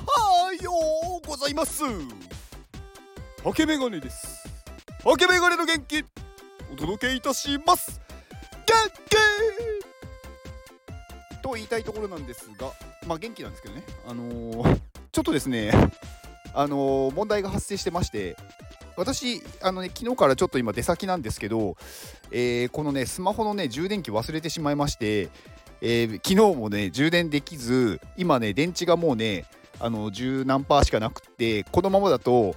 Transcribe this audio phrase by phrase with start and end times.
[0.00, 0.72] はよ
[1.24, 1.84] うございます。
[3.44, 4.42] ハケメガネです。
[5.04, 6.04] ハケメガネの元気
[6.72, 8.00] お届けいたします。
[8.66, 8.74] 元
[11.38, 11.42] 気！
[11.42, 12.72] と言いたいところなんですが
[13.06, 13.84] まあ元気なんですけどね。
[14.08, 14.80] あのー、
[15.12, 15.70] ちょっとですね
[16.54, 18.36] あのー、問題が発生してまして
[18.96, 21.76] 私あのね昨日からちょっと今出先なんですけど、
[22.32, 25.30] えー、このねスマホのね充電器忘れてしまいまして
[25.86, 29.44] えー、昨日もね充電できず今ね電池がもうね
[29.80, 32.54] あの十何パーしかなくってこのままだと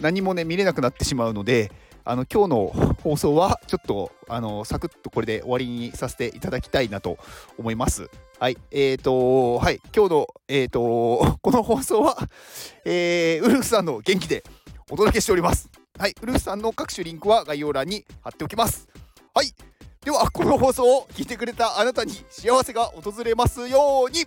[0.00, 1.70] 何もね見れなくなってしまうので
[2.04, 7.18] あの今日の放送はちょっとあのサクッとこれで終わりにさせていただきたいなと
[7.58, 8.08] 思います。
[8.38, 12.16] はい、えーと、はい、今日の、えーと、この放送は、
[12.84, 14.44] えー、ウルフさんの元気で
[14.90, 15.68] お届けしております。
[15.98, 18.88] はい、ウルフさんの各種リンクは概要欄に貼っておきます。
[19.34, 19.52] はい、
[20.04, 24.26] ではこの放送を聞いてくれたあなたに幸せが訪れますように